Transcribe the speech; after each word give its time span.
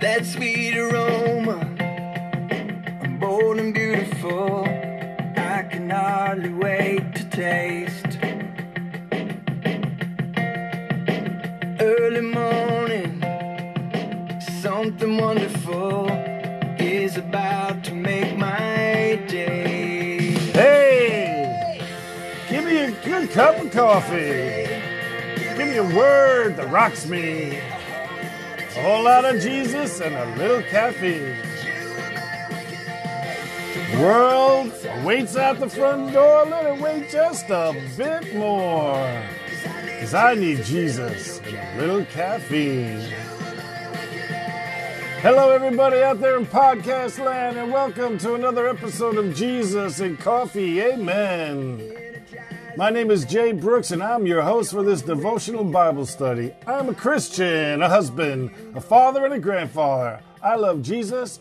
that 0.00 0.24
sweet 0.24 0.74
aroma. 0.78 1.58
I'm 3.02 3.18
bold 3.18 3.58
and 3.58 3.74
beautiful. 3.74 4.64
I 4.64 5.66
can 5.70 5.90
hardly 5.90 6.48
wait 6.48 7.14
to 7.16 7.24
taste. 7.28 8.18
Early 11.78 12.22
morning, 12.22 13.20
something 14.62 15.18
wonderful 15.18 16.08
is 16.78 17.18
about 17.18 17.84
to 17.84 17.94
make 17.94 18.38
my 18.38 19.22
day. 19.28 20.30
Hey, 20.52 21.82
give 22.48 22.64
me 22.64 22.78
a 22.78 22.90
good 23.04 23.30
cup 23.32 23.62
of 23.62 23.70
coffee. 23.70 24.66
Give 25.36 25.58
me 25.58 25.76
a 25.76 25.84
word 25.94 26.56
that 26.56 26.70
rocks 26.70 27.06
me. 27.06 27.60
A 28.80 28.82
whole 28.82 29.04
lot 29.04 29.26
of 29.26 29.42
Jesus 29.42 30.00
and 30.00 30.14
a 30.14 30.36
little 30.38 30.62
caffeine. 30.62 31.36
World 34.00 34.72
waits 35.04 35.36
out 35.36 35.60
the 35.60 35.68
front 35.68 36.14
door. 36.14 36.46
Let 36.46 36.64
it 36.64 36.80
wait 36.80 37.10
just 37.10 37.50
a 37.50 37.78
bit 37.98 38.34
more. 38.34 39.22
Cause 40.00 40.14
I 40.14 40.34
need 40.34 40.64
Jesus 40.64 41.40
and 41.40 41.56
a 41.58 41.76
little 41.78 42.06
caffeine. 42.06 43.00
Hello, 45.20 45.50
everybody 45.50 46.00
out 46.00 46.18
there 46.18 46.38
in 46.38 46.46
podcast 46.46 47.22
land, 47.22 47.58
and 47.58 47.70
welcome 47.70 48.16
to 48.16 48.32
another 48.32 48.66
episode 48.66 49.18
of 49.18 49.34
Jesus 49.34 50.00
and 50.00 50.18
Coffee. 50.18 50.80
Amen. 50.80 52.09
My 52.76 52.88
name 52.88 53.10
is 53.10 53.24
Jay 53.24 53.52
Brooks, 53.52 53.90
and 53.90 54.02
I'm 54.02 54.26
your 54.26 54.42
host 54.42 54.72
for 54.72 54.82
this 54.82 55.02
devotional 55.02 55.64
Bible 55.64 56.06
study. 56.06 56.54
I'm 56.66 56.88
a 56.88 56.94
Christian, 56.94 57.82
a 57.82 57.88
husband, 57.88 58.52
a 58.76 58.80
father, 58.80 59.24
and 59.24 59.34
a 59.34 59.40
grandfather. 59.40 60.20
I 60.42 60.54
love 60.54 60.80
Jesus, 60.80 61.40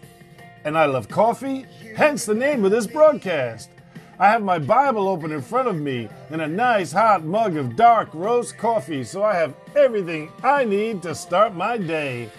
and 0.63 0.77
I 0.77 0.85
love 0.85 1.07
coffee, 1.07 1.65
hence 1.95 2.25
the 2.25 2.33
name 2.33 2.65
of 2.65 2.71
this 2.71 2.87
broadcast. 2.87 3.69
I 4.17 4.29
have 4.29 4.41
my 4.41 4.59
Bible 4.59 5.07
open 5.07 5.31
in 5.31 5.41
front 5.41 5.67
of 5.67 5.79
me 5.79 6.09
and 6.31 6.41
a 6.41 6.47
nice 6.47 6.91
hot 6.91 7.23
mug 7.23 7.57
of 7.57 7.75
dark 7.75 8.09
roast 8.13 8.57
coffee, 8.57 9.03
so 9.03 9.23
I 9.23 9.35
have 9.35 9.53
everything 9.75 10.31
I 10.43 10.65
need 10.65 11.03
to 11.03 11.13
start 11.13 11.53
my 11.53 11.77
day. 11.77 12.29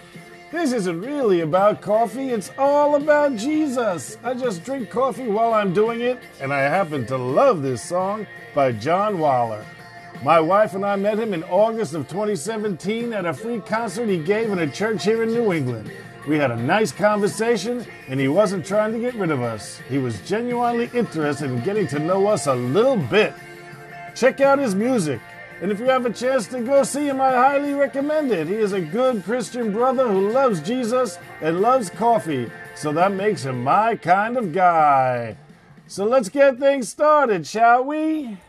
This 0.51 0.73
isn't 0.73 0.99
really 0.99 1.39
about 1.39 1.79
coffee, 1.79 2.31
it's 2.31 2.51
all 2.57 2.95
about 2.95 3.37
Jesus. 3.37 4.17
I 4.21 4.33
just 4.33 4.65
drink 4.65 4.89
coffee 4.89 5.29
while 5.29 5.53
I'm 5.53 5.73
doing 5.73 6.01
it, 6.01 6.19
and 6.41 6.51
I 6.51 6.59
happen 6.63 7.05
to 7.05 7.15
love 7.15 7.61
this 7.61 7.81
song 7.81 8.27
by 8.53 8.73
John 8.73 9.17
Waller. 9.17 9.65
My 10.25 10.41
wife 10.41 10.73
and 10.73 10.85
I 10.85 10.97
met 10.97 11.17
him 11.17 11.33
in 11.33 11.45
August 11.45 11.93
of 11.93 12.09
2017 12.09 13.13
at 13.13 13.25
a 13.25 13.33
free 13.33 13.61
concert 13.61 14.09
he 14.09 14.17
gave 14.21 14.51
in 14.51 14.59
a 14.59 14.69
church 14.69 15.05
here 15.05 15.23
in 15.23 15.29
New 15.29 15.53
England. 15.53 15.89
We 16.27 16.37
had 16.37 16.51
a 16.51 16.57
nice 16.57 16.91
conversation, 16.91 17.85
and 18.09 18.19
he 18.19 18.27
wasn't 18.27 18.65
trying 18.65 18.91
to 18.91 18.99
get 18.99 19.15
rid 19.15 19.31
of 19.31 19.41
us. 19.41 19.79
He 19.87 19.99
was 19.99 20.19
genuinely 20.27 20.91
interested 20.93 21.49
in 21.49 21.63
getting 21.63 21.87
to 21.87 21.99
know 21.99 22.27
us 22.27 22.47
a 22.47 22.55
little 22.55 22.97
bit. 22.97 23.33
Check 24.15 24.41
out 24.41 24.59
his 24.59 24.75
music. 24.75 25.21
And 25.61 25.71
if 25.71 25.79
you 25.79 25.85
have 25.85 26.07
a 26.07 26.11
chance 26.11 26.47
to 26.47 26.59
go 26.61 26.81
see 26.81 27.07
him, 27.07 27.21
I 27.21 27.33
highly 27.33 27.75
recommend 27.75 28.31
it. 28.31 28.47
He 28.47 28.55
is 28.55 28.73
a 28.73 28.81
good 28.81 29.23
Christian 29.23 29.71
brother 29.71 30.07
who 30.07 30.31
loves 30.31 30.59
Jesus 30.59 31.19
and 31.39 31.61
loves 31.61 31.91
coffee, 31.91 32.49
so 32.75 32.91
that 32.93 33.11
makes 33.11 33.43
him 33.43 33.63
my 33.63 33.95
kind 33.95 34.37
of 34.37 34.53
guy. 34.53 35.37
So 35.85 36.05
let's 36.05 36.29
get 36.29 36.57
things 36.57 36.89
started, 36.89 37.45
shall 37.45 37.83
we? 37.83 38.39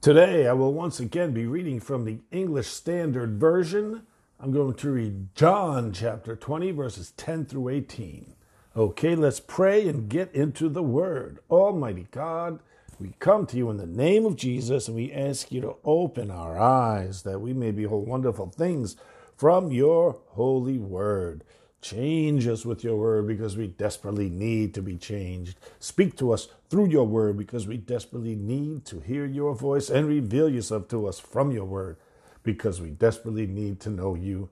Today, 0.00 0.46
I 0.46 0.52
will 0.52 0.72
once 0.72 1.00
again 1.00 1.32
be 1.32 1.46
reading 1.46 1.80
from 1.80 2.04
the 2.04 2.18
English 2.30 2.68
Standard 2.68 3.40
Version. 3.40 4.06
I'm 4.38 4.52
going 4.52 4.74
to 4.74 4.90
read 4.90 5.34
John 5.34 5.92
chapter 5.92 6.36
20, 6.36 6.70
verses 6.70 7.12
10 7.16 7.46
through 7.46 7.68
18. 7.68 8.34
Okay, 8.76 9.16
let's 9.16 9.40
pray 9.40 9.88
and 9.88 10.08
get 10.08 10.32
into 10.34 10.68
the 10.68 10.82
Word. 10.84 11.40
Almighty 11.50 12.06
God, 12.12 12.60
we 13.00 13.14
come 13.20 13.46
to 13.46 13.56
you 13.56 13.70
in 13.70 13.76
the 13.78 13.86
name 13.86 14.26
of 14.26 14.36
Jesus 14.36 14.88
and 14.88 14.96
we 14.96 15.12
ask 15.12 15.52
you 15.52 15.60
to 15.62 15.76
open 15.84 16.30
our 16.30 16.58
eyes 16.58 17.22
that 17.22 17.40
we 17.40 17.52
may 17.52 17.70
behold 17.70 18.08
wonderful 18.08 18.48
things 18.50 18.96
from 19.36 19.72
your 19.72 20.20
holy 20.30 20.78
Word. 20.78 21.44
Change 21.82 22.46
us 22.46 22.64
with 22.64 22.84
your 22.84 22.96
word 22.96 23.26
because 23.26 23.56
we 23.56 23.66
desperately 23.66 24.30
need 24.30 24.72
to 24.74 24.82
be 24.82 24.96
changed. 24.96 25.58
Speak 25.80 26.16
to 26.18 26.32
us 26.32 26.46
through 26.70 26.86
your 26.86 27.06
word 27.06 27.36
because 27.36 27.66
we 27.66 27.76
desperately 27.76 28.36
need 28.36 28.84
to 28.86 29.00
hear 29.00 29.26
your 29.26 29.54
voice 29.54 29.90
and 29.90 30.06
reveal 30.06 30.48
yourself 30.48 30.86
to 30.88 31.08
us 31.08 31.18
from 31.18 31.50
your 31.50 31.64
word 31.64 31.96
because 32.44 32.80
we 32.80 32.90
desperately 32.90 33.48
need 33.48 33.80
to 33.80 33.90
know 33.90 34.14
you. 34.14 34.48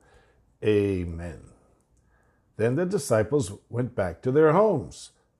Amen. 0.64 1.40
Then 2.56 2.74
the 2.74 2.84
disciples 2.84 3.52
went 3.68 3.94
back 3.94 4.22
to 4.22 4.32
their 4.32 4.52
homes. 4.52 5.12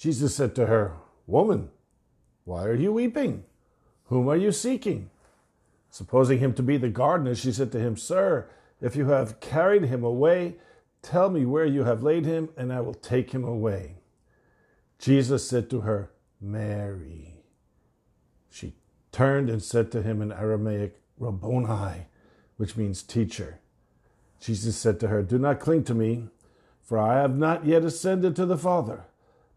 Jesus 0.00 0.34
said 0.34 0.54
to 0.54 0.64
her, 0.64 0.94
Woman, 1.26 1.68
why 2.44 2.64
are 2.64 2.74
you 2.74 2.90
weeping? 2.90 3.44
Whom 4.06 4.30
are 4.30 4.36
you 4.36 4.50
seeking? 4.50 5.10
Supposing 5.90 6.38
him 6.38 6.54
to 6.54 6.62
be 6.62 6.78
the 6.78 6.88
gardener, 6.88 7.34
she 7.34 7.52
said 7.52 7.70
to 7.72 7.78
him, 7.78 7.98
Sir, 7.98 8.48
if 8.80 8.96
you 8.96 9.10
have 9.10 9.40
carried 9.40 9.84
him 9.84 10.02
away, 10.02 10.56
Tell 11.02 11.30
me 11.30 11.44
where 11.46 11.66
you 11.66 11.84
have 11.84 12.02
laid 12.02 12.24
him, 12.26 12.50
and 12.56 12.72
I 12.72 12.80
will 12.80 12.94
take 12.94 13.30
him 13.30 13.44
away. 13.44 13.96
Jesus 14.98 15.48
said 15.48 15.70
to 15.70 15.80
her, 15.82 16.10
Mary. 16.40 17.34
She 18.50 18.74
turned 19.12 19.48
and 19.48 19.62
said 19.62 19.90
to 19.92 20.02
him 20.02 20.20
in 20.20 20.32
Aramaic, 20.32 21.00
Rabboni, 21.18 22.06
which 22.56 22.76
means 22.76 23.02
teacher. 23.02 23.60
Jesus 24.40 24.76
said 24.76 25.00
to 25.00 25.08
her, 25.08 25.22
Do 25.22 25.38
not 25.38 25.60
cling 25.60 25.84
to 25.84 25.94
me, 25.94 26.28
for 26.82 26.98
I 26.98 27.20
have 27.20 27.36
not 27.36 27.64
yet 27.64 27.84
ascended 27.84 28.36
to 28.36 28.46
the 28.46 28.58
Father, 28.58 29.04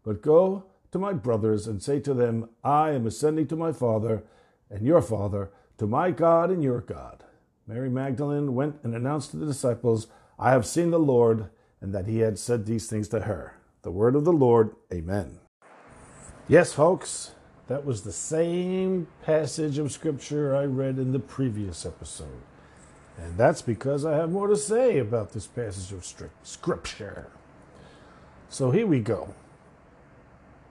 but 0.04 0.22
go 0.22 0.64
to 0.92 0.98
my 0.98 1.12
brothers 1.12 1.66
and 1.66 1.82
say 1.82 1.98
to 2.00 2.14
them, 2.14 2.48
I 2.62 2.90
am 2.90 3.06
ascending 3.06 3.48
to 3.48 3.56
my 3.56 3.72
Father 3.72 4.22
and 4.70 4.86
your 4.86 5.02
Father, 5.02 5.50
to 5.78 5.86
my 5.86 6.10
God 6.10 6.50
and 6.50 6.62
your 6.62 6.80
God. 6.80 7.24
Mary 7.66 7.90
Magdalene 7.90 8.54
went 8.54 8.76
and 8.82 8.94
announced 8.94 9.30
to 9.30 9.36
the 9.36 9.46
disciples, 9.46 10.06
I 10.38 10.50
have 10.50 10.66
seen 10.66 10.90
the 10.90 10.98
Lord, 10.98 11.48
and 11.80 11.94
that 11.94 12.06
he 12.06 12.18
had 12.18 12.38
said 12.38 12.66
these 12.66 12.88
things 12.88 13.08
to 13.08 13.20
her. 13.20 13.56
The 13.82 13.90
word 13.90 14.14
of 14.14 14.24
the 14.24 14.32
Lord, 14.32 14.74
amen. 14.92 15.38
Yes, 16.46 16.72
folks, 16.72 17.32
that 17.68 17.84
was 17.84 18.02
the 18.02 18.12
same 18.12 19.06
passage 19.22 19.78
of 19.78 19.92
scripture 19.92 20.54
I 20.54 20.64
read 20.64 20.98
in 20.98 21.12
the 21.12 21.18
previous 21.18 21.86
episode. 21.86 22.42
And 23.16 23.38
that's 23.38 23.62
because 23.62 24.04
I 24.04 24.14
have 24.16 24.30
more 24.30 24.48
to 24.48 24.56
say 24.56 24.98
about 24.98 25.32
this 25.32 25.46
passage 25.46 25.92
of 25.92 26.04
scripture. 26.42 27.28
So 28.48 28.70
here 28.70 28.86
we 28.86 29.00
go. 29.00 29.34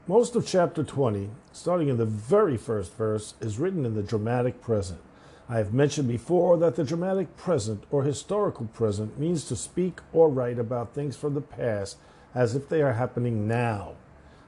Most 0.05 0.35
of 0.35 0.45
chapter 0.45 0.83
20, 0.83 1.29
starting 1.53 1.87
in 1.87 1.95
the 1.95 2.03
very 2.03 2.57
first 2.57 2.93
verse, 2.95 3.35
is 3.39 3.57
written 3.57 3.85
in 3.85 3.93
the 3.93 4.03
dramatic 4.03 4.59
present. 4.59 4.99
I 5.47 5.59
have 5.59 5.73
mentioned 5.73 6.09
before 6.09 6.57
that 6.57 6.75
the 6.75 6.83
dramatic 6.83 7.37
present 7.37 7.85
or 7.89 8.03
historical 8.03 8.65
present 8.65 9.17
means 9.17 9.45
to 9.45 9.55
speak 9.55 10.01
or 10.11 10.27
write 10.27 10.59
about 10.59 10.93
things 10.93 11.15
from 11.15 11.35
the 11.35 11.41
past 11.41 11.95
as 12.35 12.53
if 12.53 12.67
they 12.67 12.81
are 12.81 12.91
happening 12.91 13.47
now. 13.47 13.93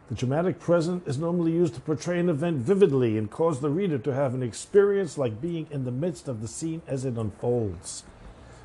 The 0.10 0.16
dramatic 0.16 0.60
present 0.60 1.08
is 1.08 1.18
normally 1.18 1.54
used 1.54 1.76
to 1.76 1.80
portray 1.80 2.20
an 2.20 2.28
event 2.28 2.58
vividly 2.58 3.18
and 3.18 3.32
cause 3.32 3.62
the 3.62 3.70
reader 3.70 3.98
to 4.00 4.14
have 4.14 4.34
an 4.34 4.44
experience 4.44 5.18
like 5.18 5.40
being 5.40 5.68
in 5.72 5.86
the 5.86 5.90
midst 5.90 6.28
of 6.28 6.42
the 6.42 6.50
scene 6.50 6.82
as 6.86 7.06
it 7.06 7.16
unfolds. 7.16 8.04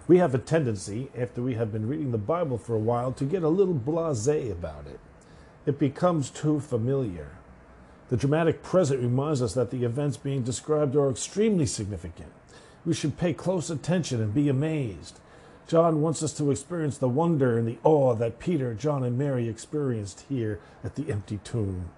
We 0.08 0.18
have 0.18 0.34
a 0.34 0.38
tendency, 0.38 1.08
after 1.16 1.40
we 1.40 1.54
have 1.54 1.70
been 1.70 1.86
reading 1.86 2.10
the 2.10 2.18
Bible 2.18 2.58
for 2.58 2.74
a 2.74 2.80
while, 2.80 3.12
to 3.12 3.24
get 3.24 3.44
a 3.44 3.48
little 3.48 3.74
blase 3.74 4.26
about 4.26 4.88
it. 4.88 4.98
It 5.66 5.78
becomes 5.78 6.30
too 6.30 6.60
familiar. 6.60 7.28
The 8.08 8.16
dramatic 8.16 8.62
present 8.62 9.00
reminds 9.00 9.42
us 9.42 9.54
that 9.54 9.70
the 9.70 9.84
events 9.84 10.16
being 10.16 10.42
described 10.42 10.96
are 10.96 11.10
extremely 11.10 11.66
significant. 11.66 12.32
We 12.84 12.94
should 12.94 13.18
pay 13.18 13.34
close 13.34 13.70
attention 13.70 14.20
and 14.20 14.34
be 14.34 14.48
amazed. 14.48 15.20
John 15.68 16.00
wants 16.00 16.22
us 16.22 16.32
to 16.38 16.50
experience 16.50 16.98
the 16.98 17.08
wonder 17.08 17.56
and 17.56 17.68
the 17.68 17.78
awe 17.84 18.14
that 18.14 18.40
Peter, 18.40 18.74
John, 18.74 19.04
and 19.04 19.16
Mary 19.16 19.48
experienced 19.48 20.24
here 20.28 20.58
at 20.82 20.96
the 20.96 21.12
empty 21.12 21.38
tomb. 21.44 21.90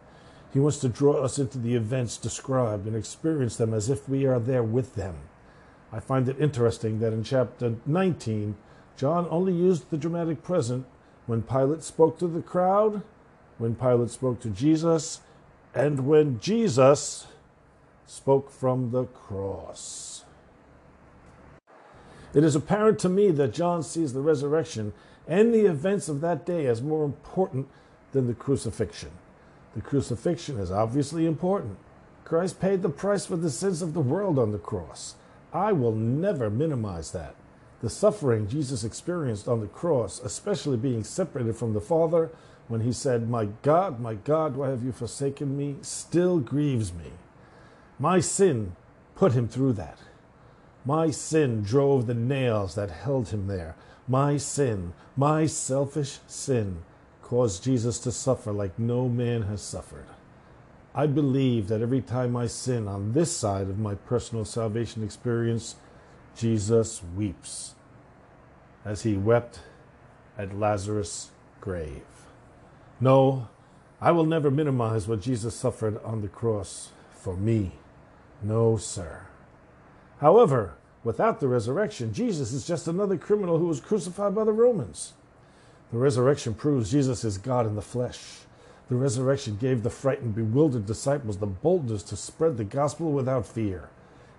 He 0.53 0.61
wants 0.61 0.79
to 0.81 0.91
draw 0.91 1.23
us 1.23 1.39
into 1.39 1.57
the 1.57 1.75
events 1.75 2.19
described 2.19 2.87
and 2.87 2.95
experience 2.95 3.57
them 3.57 3.73
as 3.73 3.89
if 3.89 4.07
we 4.09 4.27
are 4.27 4.39
there 4.39 4.63
with 4.63 4.97
them. 4.97 5.15
I 5.91 6.01
find 6.01 6.29
it 6.29 6.37
interesting 6.39 6.99
that 6.99 7.15
in 7.15 7.25
chapter 7.25 7.77
19, 7.87 8.57
John 8.97 9.27
only 9.31 9.55
used 9.55 9.89
the 9.89 9.97
dramatic 9.97 10.43
present 10.43 10.85
When 11.27 11.41
Pilate 11.43 11.83
spoke 11.83 12.19
to 12.19 12.27
the 12.27 12.43
crowd, 12.43 13.03
when 13.63 13.77
Pilate 13.77 14.11
spoke 14.11 14.41
to 14.41 14.51
Jesus, 14.51 15.21
and 15.73 16.05
when 16.05 16.41
Jesus 16.41 17.29
spoke 18.07 18.51
from 18.51 18.91
the 18.91 19.05
cross. 19.05 20.25
It 22.35 22.43
is 22.43 22.57
apparent 22.57 22.99
to 22.99 23.09
me 23.09 23.31
that 23.31 23.55
John 23.55 23.85
sees 23.85 24.13
the 24.13 24.21
resurrection 24.21 24.93
and 25.29 25.55
the 25.55 25.67
events 25.67 26.09
of 26.09 26.21
that 26.23 26.45
day 26.45 26.67
as 26.67 26.83
more 26.83 27.05
important 27.05 27.69
than 28.11 28.27
the 28.27 28.35
crucifixion. 28.35 29.13
The 29.77 29.81
crucifixion 29.81 30.59
is 30.59 30.73
obviously 30.73 31.25
important. 31.25 31.79
Christ 32.25 32.61
paid 32.61 32.83
the 32.83 32.89
price 32.89 33.27
for 33.27 33.37
the 33.37 33.51
sins 33.51 33.81
of 33.81 33.95
the 33.95 34.01
world 34.01 34.41
on 34.41 34.51
the 34.51 34.59
cross. 34.59 35.15
I 35.53 35.73
will 35.73 35.95
never 35.95 36.51
minimize 36.51 37.13
that. 37.13 37.37
The 37.83 37.91
suffering 37.91 38.47
Jesus 38.47 38.85
experienced 38.85 39.49
on 39.49 39.61
the 39.61 39.67
cross, 39.67 40.21
especially 40.21 40.77
being 40.77 41.03
separated 41.03 41.57
from 41.57 41.75
the 41.75 41.81
Father 41.81 42.31
when 42.69 42.83
he 42.83 42.93
said, 42.93 43.29
My 43.29 43.47
God, 43.63 43.99
my 43.99 44.15
God, 44.15 44.57
why 44.57 44.71
have 44.71 44.85
you 44.85 44.93
forsaken 44.93 45.57
me, 45.57 45.77
still 45.83 46.39
grieves 46.39 46.93
me. 46.95 47.11
My 47.99 48.21
sin 48.21 48.77
put 49.17 49.33
him 49.33 49.49
through 49.49 49.73
that. 49.75 49.99
My 50.85 51.11
sin 51.11 51.63
drove 51.63 52.07
the 52.07 52.15
nails 52.15 52.77
that 52.77 52.91
held 52.91 53.29
him 53.29 53.49
there. 53.49 53.75
My 54.07 54.37
sin, 54.37 54.93
my 55.17 55.47
selfish 55.47 56.19
sin, 56.29 56.83
caused 57.23 57.65
Jesus 57.65 57.99
to 58.01 58.13
suffer 58.13 58.53
like 58.53 58.79
no 58.79 59.09
man 59.09 59.43
has 59.43 59.61
suffered. 59.61 60.07
I 60.95 61.07
believe 61.07 61.69
that 61.69 61.83
every 61.83 62.01
time 62.01 62.37
I 62.37 62.47
sin 62.47 62.87
on 62.87 63.13
this 63.13 63.35
side 63.37 63.69
of 63.69 63.79
my 63.79 63.95
personal 63.95 64.45
salvation 64.45 65.03
experience, 65.03 65.77
Jesus 66.37 67.03
weeps 67.17 67.75
as 68.85 69.03
he 69.03 69.17
wept 69.17 69.61
at 70.37 70.59
Lazarus' 70.59 71.31
grave. 71.61 72.03
No, 73.01 73.49
I 74.01 74.11
will 74.11 74.27
never 74.27 74.51
minimize 74.51 75.07
what 75.07 75.21
Jesus 75.21 75.55
suffered 75.55 76.03
on 76.05 76.23
the 76.23 76.29
cross 76.29 76.91
for 77.13 77.37
me. 77.37 77.73
No, 78.43 78.77
sir. 78.77 79.27
However, 80.21 80.75
without 81.05 81.41
the 81.41 81.49
resurrection, 81.49 82.13
Jesus 82.13 82.53
is 82.53 82.67
just 82.67 82.89
another 82.89 83.17
criminal 83.17 83.59
who 83.59 83.67
was 83.67 83.81
crucified 83.81 84.35
by 84.35 84.45
the 84.45 84.53
Romans. 84.53 85.13
The 85.93 85.99
resurrection 85.99 86.55
proves 86.55 86.91
Jesus 86.91 87.23
is 87.23 87.39
God 87.39 87.67
in 87.67 87.75
the 87.75 87.83
flesh. 87.83 88.19
The 88.89 88.97
resurrection 88.97 89.57
gave 89.57 89.83
the 89.83 89.91
frightened, 89.91 90.35
bewildered 90.35 90.87
disciples 90.87 91.39
the 91.39 91.47
boldness 91.47 92.03
to 92.05 92.17
spread 92.17 92.57
the 92.57 92.65
gospel 92.65 93.13
without 93.13 93.47
fear. 93.47 93.89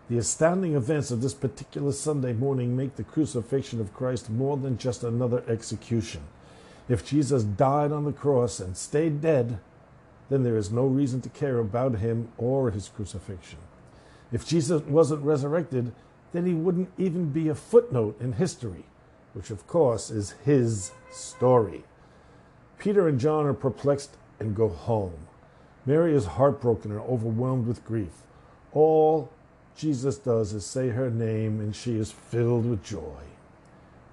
The 0.09 0.17
astounding 0.17 0.75
events 0.75 1.11
of 1.11 1.21
this 1.21 1.33
particular 1.33 1.94
Sunday 1.94 2.33
morning 2.33 2.75
make 2.75 2.97
the 2.97 3.03
crucifixion 3.03 3.79
of 3.79 3.94
Christ 3.94 4.29
more 4.29 4.57
than 4.57 4.77
just 4.77 5.03
another 5.03 5.44
execution. 5.47 6.21
If 6.89 7.05
Jesus 7.05 7.44
died 7.44 7.94
on 7.94 8.03
the 8.03 8.11
cross 8.11 8.59
and 8.59 8.75
stayed 8.75 9.21
dead, 9.21 9.59
then 10.29 10.44
there 10.44 10.57
is 10.57 10.71
no 10.71 10.85
reason 10.85 11.21
to 11.21 11.29
care 11.29 11.59
about 11.59 12.00
him 12.00 12.27
or 12.38 12.71
his 12.71 12.89
crucifixion. 12.89 13.59
If 14.31 14.45
Jesus 14.45 14.81
wasn't 14.81 15.23
resurrected, 15.23 15.94
then 16.33 16.45
he 16.45 16.53
wouldn't 16.53 16.91
even 16.97 17.29
be 17.29 17.47
a 17.47 17.56
footnote 17.56 18.19
in 18.19 18.33
history, 18.33 18.83
which 19.33 19.51
of 19.51 19.67
course 19.67 20.09
is 20.09 20.31
his 20.44 20.91
story. 21.11 21.85
Peter 22.77 23.07
and 23.07 23.19
John 23.19 23.45
are 23.45 23.53
perplexed 23.53 24.17
and 24.39 24.56
go 24.56 24.67
home. 24.67 25.27
Mary 25.85 26.13
is 26.13 26.25
heartbroken 26.25 26.91
and 26.91 26.99
overwhelmed 27.01 27.67
with 27.67 27.85
grief. 27.85 28.23
All 28.73 29.29
Jesus 29.75 30.17
does 30.17 30.53
is 30.53 30.65
say 30.65 30.89
her 30.89 31.09
name, 31.09 31.59
and 31.59 31.75
she 31.75 31.95
is 31.95 32.11
filled 32.11 32.69
with 32.69 32.83
joy. 32.83 33.21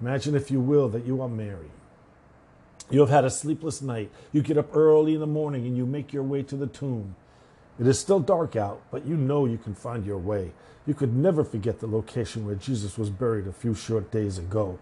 Imagine, 0.01 0.35
if 0.35 0.49
you 0.49 0.59
will, 0.59 0.89
that 0.89 1.05
you 1.05 1.21
are 1.21 1.29
Mary. 1.29 1.71
You 2.89 2.99
have 2.99 3.09
had 3.09 3.23
a 3.23 3.29
sleepless 3.29 3.81
night. 3.81 4.11
You 4.33 4.41
get 4.41 4.57
up 4.57 4.75
early 4.75 5.13
in 5.13 5.21
the 5.21 5.27
morning 5.27 5.65
and 5.65 5.77
you 5.77 5.85
make 5.85 6.11
your 6.11 6.23
way 6.23 6.43
to 6.43 6.57
the 6.57 6.67
tomb. 6.67 7.15
It 7.79 7.87
is 7.87 7.97
still 7.97 8.19
dark 8.19 8.55
out, 8.55 8.81
but 8.91 9.05
you 9.05 9.15
know 9.15 9.45
you 9.45 9.57
can 9.57 9.73
find 9.73 10.05
your 10.05 10.17
way. 10.17 10.51
You 10.85 10.93
could 10.93 11.15
never 11.15 11.43
forget 11.43 11.79
the 11.79 11.87
location 11.87 12.45
where 12.45 12.55
Jesus 12.55 12.97
was 12.97 13.09
buried 13.09 13.47
a 13.47 13.53
few 13.53 13.73
short 13.73 14.11
days 14.11 14.37
ago. 14.37 14.77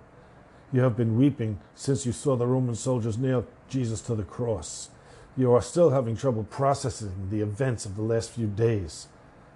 You 0.73 0.81
have 0.81 0.97
been 0.97 1.17
weeping 1.17 1.59
since 1.75 2.05
you 2.05 2.11
saw 2.11 2.35
the 2.35 2.47
Roman 2.47 2.75
soldiers 2.75 3.17
nail 3.17 3.45
Jesus 3.69 4.01
to 4.01 4.15
the 4.15 4.23
cross. 4.23 4.89
You 5.37 5.53
are 5.53 5.61
still 5.61 5.91
having 5.91 6.17
trouble 6.17 6.43
processing 6.45 7.27
the 7.29 7.41
events 7.41 7.85
of 7.85 7.95
the 7.95 8.01
last 8.01 8.31
few 8.31 8.47
days. 8.47 9.07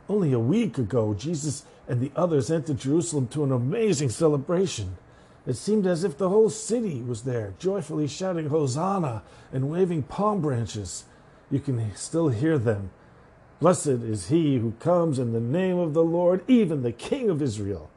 Only 0.09 0.33
a 0.33 0.39
week 0.39 0.77
ago, 0.77 1.13
Jesus 1.13 1.65
and 1.87 2.01
the 2.01 2.11
others 2.15 2.51
entered 2.51 2.77
Jerusalem 2.77 3.27
to 3.29 3.43
an 3.43 3.51
amazing 3.51 4.09
celebration. 4.09 4.97
It 5.45 5.55
seemed 5.55 5.85
as 5.85 6.03
if 6.03 6.17
the 6.17 6.29
whole 6.29 6.49
city 6.49 7.01
was 7.01 7.23
there, 7.23 7.53
joyfully 7.59 8.07
shouting 8.07 8.47
Hosanna 8.47 9.23
and 9.51 9.69
waving 9.69 10.03
palm 10.03 10.41
branches. 10.41 11.05
You 11.51 11.59
can 11.59 11.93
still 11.95 12.29
hear 12.29 12.57
them. 12.57 12.91
Blessed 13.59 13.87
is 13.87 14.27
he 14.27 14.57
who 14.57 14.71
comes 14.79 15.19
in 15.19 15.33
the 15.33 15.39
name 15.39 15.77
of 15.77 15.93
the 15.93 16.03
Lord, 16.03 16.43
even 16.47 16.81
the 16.81 16.91
King 16.91 17.29
of 17.29 17.41
Israel. 17.41 17.89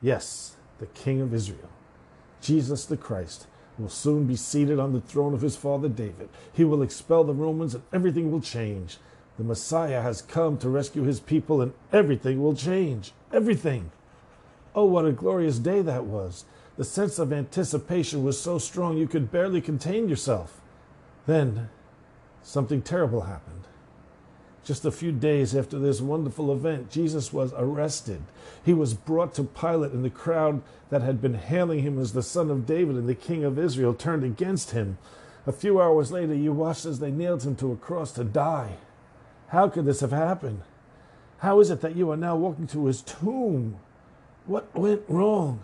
Yes, 0.00 0.56
the 0.78 0.86
King 0.86 1.20
of 1.20 1.34
Israel. 1.34 1.68
Jesus 2.40 2.84
the 2.84 2.96
Christ 2.96 3.46
will 3.78 3.88
soon 3.88 4.26
be 4.26 4.36
seated 4.36 4.78
on 4.78 4.92
the 4.92 5.00
throne 5.00 5.34
of 5.34 5.40
his 5.40 5.56
father 5.56 5.88
David. 5.88 6.28
He 6.52 6.64
will 6.64 6.82
expel 6.82 7.24
the 7.24 7.32
Romans 7.32 7.74
and 7.74 7.84
everything 7.92 8.30
will 8.30 8.40
change. 8.40 8.98
The 9.42 9.48
Messiah 9.48 10.02
has 10.02 10.22
come 10.22 10.56
to 10.58 10.68
rescue 10.68 11.02
his 11.02 11.18
people 11.18 11.60
and 11.60 11.72
everything 11.92 12.40
will 12.40 12.54
change. 12.54 13.10
Everything. 13.32 13.90
Oh, 14.72 14.84
what 14.84 15.04
a 15.04 15.10
glorious 15.10 15.58
day 15.58 15.82
that 15.82 16.04
was. 16.04 16.44
The 16.76 16.84
sense 16.84 17.18
of 17.18 17.32
anticipation 17.32 18.22
was 18.22 18.40
so 18.40 18.58
strong 18.58 18.96
you 18.96 19.08
could 19.08 19.32
barely 19.32 19.60
contain 19.60 20.08
yourself. 20.08 20.60
Then 21.26 21.70
something 22.44 22.82
terrible 22.82 23.22
happened. 23.22 23.64
Just 24.62 24.84
a 24.84 24.92
few 24.92 25.10
days 25.10 25.56
after 25.56 25.76
this 25.76 26.00
wonderful 26.00 26.52
event, 26.52 26.88
Jesus 26.88 27.32
was 27.32 27.52
arrested. 27.56 28.22
He 28.64 28.72
was 28.72 28.94
brought 28.94 29.34
to 29.34 29.42
Pilate, 29.42 29.90
and 29.90 30.04
the 30.04 30.10
crowd 30.10 30.62
that 30.90 31.02
had 31.02 31.20
been 31.20 31.34
hailing 31.34 31.80
him 31.80 31.98
as 31.98 32.12
the 32.12 32.22
Son 32.22 32.48
of 32.48 32.64
David 32.64 32.94
and 32.94 33.08
the 33.08 33.16
King 33.16 33.42
of 33.42 33.58
Israel 33.58 33.92
turned 33.92 34.22
against 34.22 34.70
him. 34.70 34.98
A 35.48 35.52
few 35.52 35.80
hours 35.80 36.12
later, 36.12 36.32
you 36.32 36.52
watched 36.52 36.86
as 36.86 37.00
they 37.00 37.10
nailed 37.10 37.42
him 37.42 37.56
to 37.56 37.72
a 37.72 37.76
cross 37.76 38.12
to 38.12 38.22
die. 38.22 38.76
How 39.52 39.68
could 39.68 39.84
this 39.84 40.00
have 40.00 40.12
happened? 40.12 40.62
How 41.40 41.60
is 41.60 41.68
it 41.68 41.82
that 41.82 41.94
you 41.94 42.10
are 42.10 42.16
now 42.16 42.36
walking 42.36 42.66
to 42.68 42.86
his 42.86 43.02
tomb? 43.02 43.76
What 44.46 44.74
went 44.74 45.02
wrong? 45.08 45.60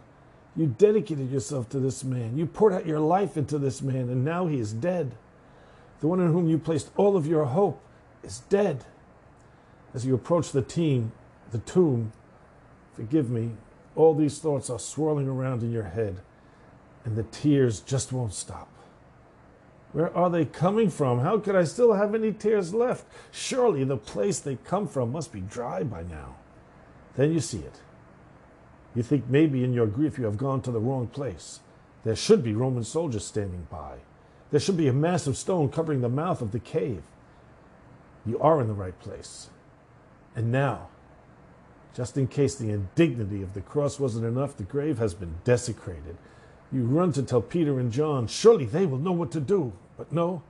You 0.55 0.67
dedicated 0.67 1.31
yourself 1.31 1.71
to 1.71 1.81
this 1.81 2.05
man. 2.05 2.37
You 2.37 2.45
poured 2.45 2.75
out 2.75 2.85
your 2.85 3.01
life 3.01 3.39
into 3.39 3.57
this 3.57 3.81
man, 3.81 4.11
and 4.11 4.27
now 4.27 4.47
he 4.47 4.59
is 4.59 4.75
dead. 4.75 5.13
The 6.01 6.07
one 6.07 6.21
in 6.21 6.33
whom 6.33 6.51
you 6.51 6.59
placed 6.59 6.91
all 6.97 7.17
of 7.17 7.27
your 7.27 7.47
hope 7.47 7.81
is 8.23 8.41
dead. 8.51 8.85
As 9.95 10.05
you 10.05 10.15
approach 10.15 10.53
the 10.53 10.61
team, 10.61 11.13
the 11.51 11.59
tomb, 11.59 12.13
forgive 12.93 13.31
me, 13.31 13.53
all 13.97 14.15
these 14.15 14.39
thoughts 14.39 14.69
are 14.69 14.79
swirling 14.79 15.29
around 15.29 15.63
in 15.63 15.73
your 15.73 15.85
head, 15.85 16.19
and 17.07 17.17
the 17.17 17.23
tears 17.23 17.81
just 17.81 18.13
won't 18.13 18.35
stop. 18.35 18.69
Where 19.93 20.15
are 20.17 20.29
they 20.29 20.45
coming 20.45 20.91
from? 20.91 21.21
How 21.21 21.39
could 21.39 21.57
I 21.57 21.65
still 21.65 21.95
have 21.95 22.15
any 22.15 22.33
tears 22.33 22.75
left? 22.75 23.07
Surely 23.31 23.85
the 23.85 23.97
place 23.97 24.39
they 24.39 24.57
come 24.57 24.87
from 24.87 25.13
must 25.13 25.33
be 25.33 25.41
dry 25.41 25.83
by 25.83 26.03
now. 26.03 26.37
Then 27.17 27.33
you 27.33 27.41
see 27.41 27.59
it. 27.59 27.81
You 28.95 29.03
think 29.03 29.29
maybe 29.29 29.65
in 29.65 29.73
your 29.73 29.87
grief 29.87 30.19
you 30.19 30.25
have 30.25 30.37
gone 30.37 30.61
to 30.63 30.71
the 30.71 30.81
wrong 30.81 31.07
place. 31.07 31.61
There 32.05 32.17
should 32.17 32.43
be 32.43 32.55
Roman 32.55 32.85
soldiers 32.85 33.25
standing 33.25 33.67
by. 33.71 33.99
There 34.51 34.61
should 34.61 34.77
be 34.77 34.89
a 34.89 34.93
massive 34.93 35.37
stone 35.37 35.69
covering 35.69 36.01
the 36.01 36.09
mouth 36.09 36.41
of 36.41 36.53
the 36.53 36.59
cave. 36.59 37.03
You 38.25 38.39
are 38.41 38.61
in 38.61 38.69
the 38.69 38.75
right 38.75 38.99
place. 39.01 39.49
And 40.37 40.53
now, 40.53 40.89
just 41.95 42.17
in 42.17 42.29
case 42.29 42.55
the 42.55 42.71
indignity 42.71 43.43
of 43.43 43.55
the 43.55 43.61
cross 43.61 43.99
wasn't 43.99 44.27
enough, 44.27 44.57
the 44.57 44.63
grave 44.63 44.99
has 44.99 45.15
been 45.15 45.35
desecrated. 45.45 46.17
You 46.73 46.85
run 46.85 47.13
to 47.13 47.23
tell 47.23 47.41
Peter 47.41 47.79
and 47.79 47.91
John, 47.91 48.27
surely 48.27 48.67
they 48.67 48.87
will 48.87 48.99
know 48.99 49.13
what 49.13 49.31
to 49.33 49.41
do. 49.41 49.73
But 49.97 50.13
no, 50.13 50.43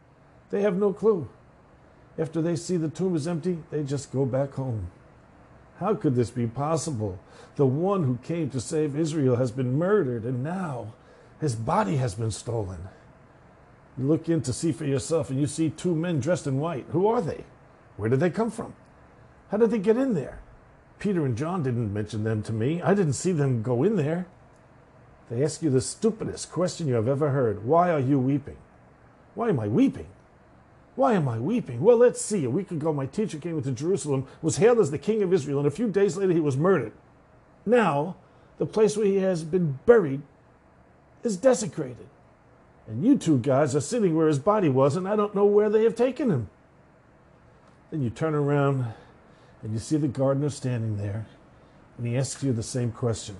they 0.50 0.62
have 0.62 0.76
no 0.76 0.92
clue. 0.92 1.28
After 2.18 2.42
they 2.42 2.56
see 2.56 2.76
the 2.76 2.88
tomb 2.88 3.14
is 3.14 3.28
empty, 3.28 3.58
they 3.70 3.84
just 3.84 4.12
go 4.12 4.26
back 4.26 4.54
home. 4.54 4.90
How 5.78 5.94
could 5.94 6.16
this 6.16 6.30
be 6.30 6.48
possible? 6.48 7.20
The 7.54 7.66
one 7.66 8.02
who 8.02 8.18
came 8.25 8.50
to 8.50 8.60
save 8.60 8.98
Israel 8.98 9.37
has 9.37 9.52
been 9.52 9.78
murdered, 9.78 10.25
and 10.25 10.42
now 10.42 10.92
his 11.40 11.54
body 11.54 11.96
has 11.96 12.16
been 12.16 12.32
stolen. 12.32 12.88
You 13.96 14.06
look 14.06 14.28
in 14.28 14.42
to 14.42 14.52
see 14.52 14.72
for 14.72 14.84
yourself, 14.84 15.30
and 15.30 15.40
you 15.40 15.46
see 15.46 15.70
two 15.70 15.94
men 15.94 16.18
dressed 16.18 16.48
in 16.48 16.58
white. 16.58 16.87
Who 16.90 17.06
are 17.06 17.20
they? 17.20 17.44
Where 17.96 18.08
did 18.08 18.20
they 18.20 18.30
come 18.30 18.50
from? 18.50 18.75
How 19.50 19.56
did 19.56 19.70
they 19.70 19.78
get 19.78 19.96
in 19.96 20.14
there? 20.14 20.40
Peter 20.98 21.25
and 21.25 21.37
John 21.37 21.62
didn't 21.62 21.92
mention 21.92 22.25
them 22.25 22.42
to 22.42 22.52
me. 22.52 22.82
I 22.82 22.94
didn't 22.94 23.12
see 23.12 23.32
them 23.32 23.62
go 23.62 23.84
in 23.84 23.94
there. 23.94 24.26
They 25.30 25.44
ask 25.44 25.62
you 25.62 25.70
the 25.70 25.80
stupidest 25.80 26.50
question 26.50 26.87
you 26.87 26.94
have 26.94 27.08
ever 27.08 27.30
heard 27.30 27.64
Why 27.64 27.90
are 27.90 28.00
you 28.00 28.18
weeping? 28.18 28.56
Why 29.35 29.50
am 29.50 29.61
I 29.61 29.68
weeping? 29.68 30.06
Why 30.97 31.12
am 31.12 31.28
I 31.28 31.38
weeping? 31.38 31.80
Well, 31.80 31.97
let's 31.97 32.20
see. 32.20 32.44
A 32.44 32.50
week 32.50 32.73
ago, 32.73 32.92
my 32.92 33.06
teacher 33.06 33.38
came 33.38 33.56
into 33.56 33.70
Jerusalem, 33.70 34.26
was 34.42 34.56
hailed 34.56 34.80
as 34.80 34.90
the 34.90 34.99
king 34.99 35.23
of 35.23 35.32
Israel, 35.32 35.58
and 35.58 35.66
a 35.68 35.70
few 35.70 35.88
days 35.88 36.16
later, 36.16 36.32
he 36.32 36.40
was 36.40 36.56
murdered. 36.56 36.92
Now, 37.64 38.16
the 38.58 38.66
place 38.66 38.97
where 38.97 39.06
he 39.06 39.16
has 39.16 39.44
been 39.44 39.78
buried 39.87 40.23
is 41.23 41.37
desecrated. 41.37 42.08
And 42.88 43.04
you 43.04 43.16
two 43.16 43.38
guys 43.38 43.76
are 43.76 43.80
sitting 43.80 44.16
where 44.16 44.26
his 44.26 44.40
body 44.40 44.68
was, 44.68 44.97
and 44.97 45.06
I 45.06 45.14
don't 45.14 45.35
know 45.35 45.44
where 45.44 45.70
they 45.70 45.85
have 45.85 45.94
taken 45.94 46.30
him. 46.30 46.50
Then 47.90 48.02
you 48.02 48.11
turn 48.11 48.35
around 48.35 48.87
and 49.62 49.73
you 49.73 49.78
see 49.78 49.99
the 49.99 50.08
gardener 50.08 50.50
standing 50.50 50.97
there, 50.97 51.26
and 51.97 52.06
he 52.06 52.16
asks 52.16 52.42
you 52.42 52.52
the 52.52 52.62
same 52.62 52.90
question. 52.90 53.37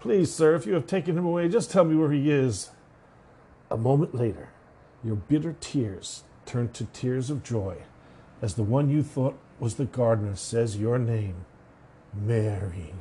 Please, 0.00 0.32
sir, 0.32 0.54
if 0.54 0.66
you 0.66 0.74
have 0.74 0.86
taken 0.86 1.18
him 1.18 1.26
away, 1.26 1.48
just 1.48 1.70
tell 1.70 1.84
me 1.84 1.96
where 1.96 2.12
he 2.12 2.30
is. 2.30 2.70
A 3.70 3.76
moment 3.76 4.14
later, 4.14 4.50
your 5.04 5.16
bitter 5.16 5.56
tears 5.60 6.22
turn 6.46 6.68
to 6.70 6.84
tears 6.86 7.30
of 7.30 7.42
joy 7.42 7.78
as 8.40 8.54
the 8.54 8.62
one 8.62 8.88
you 8.88 9.02
thought 9.02 9.36
was 9.58 9.74
the 9.74 9.84
gardener 9.84 10.36
says 10.36 10.76
your 10.76 10.98
name, 10.98 11.44
Mary. 12.14 12.94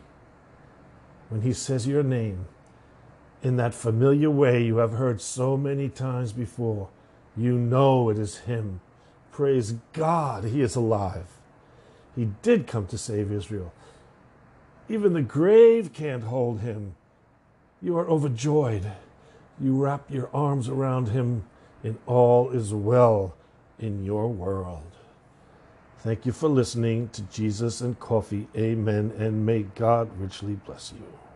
When 1.29 1.41
he 1.41 1.53
says 1.53 1.87
your 1.87 2.03
name, 2.03 2.47
in 3.43 3.57
that 3.57 3.73
familiar 3.73 4.31
way 4.31 4.63
you 4.63 4.77
have 4.77 4.93
heard 4.93 5.21
so 5.21 5.55
many 5.55 5.89
times 5.89 6.31
before, 6.33 6.89
you 7.35 7.57
know 7.57 8.09
it 8.09 8.17
is 8.17 8.39
him. 8.39 8.81
Praise 9.31 9.75
God, 9.93 10.45
he 10.45 10.61
is 10.61 10.75
alive. 10.75 11.27
He 12.15 12.29
did 12.41 12.65
come 12.65 12.87
to 12.87 12.97
save 12.97 13.31
Israel. 13.31 13.71
Even 14.89 15.13
the 15.13 15.21
grave 15.21 15.91
can't 15.93 16.23
hold 16.23 16.61
him. 16.61 16.95
You 17.81 17.97
are 17.97 18.07
overjoyed. 18.07 18.91
You 19.59 19.75
wrap 19.75 20.09
your 20.09 20.29
arms 20.33 20.69
around 20.69 21.09
him, 21.09 21.43
and 21.83 21.97
all 22.05 22.51
is 22.51 22.73
well 22.73 23.35
in 23.79 24.03
your 24.03 24.27
world. 24.27 24.83
Thank 25.99 26.25
you 26.25 26.31
for 26.31 26.47
listening 26.47 27.09
to 27.09 27.21
Jesus 27.23 27.81
and 27.81 27.99
Coffee. 27.99 28.47
Amen. 28.55 29.11
And 29.17 29.45
may 29.45 29.63
God 29.63 30.09
richly 30.19 30.53
bless 30.53 30.93
you. 30.93 31.26